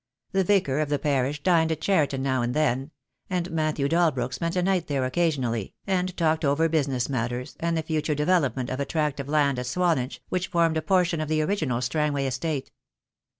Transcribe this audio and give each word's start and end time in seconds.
The 0.31 0.43
Vicar 0.43 0.79
of 0.79 0.89
the 0.89 0.97
parish 0.97 1.43
dined 1.43 1.71
at 1.71 1.79
Cheriton 1.81 2.23
now 2.23 2.41
and 2.41 2.55
then, 2.55 2.89
and 3.29 3.51
Matthew 3.51 3.87
Dalbrook 3.87 4.33
spent 4.33 4.55
a 4.55 4.63
night 4.63 4.87
there 4.87 5.05
occasionally, 5.05 5.75
and 5.85 6.17
talked 6.17 6.43
over 6.43 6.67
business 6.67 7.07
matters, 7.07 7.55
and 7.59 7.77
the 7.77 7.83
future 7.83 8.15
development 8.15 8.71
of 8.71 8.79
a 8.79 8.85
tract 8.85 9.19
of 9.19 9.29
land 9.29 9.59
at 9.59 9.67
Swanage, 9.67 10.19
which 10.29 10.47
formed 10.47 10.77
a 10.77 10.81
portion 10.81 11.21
of 11.21 11.27
the 11.29 11.43
original 11.43 11.81
Strangway 11.83 12.25
estate. 12.25 12.71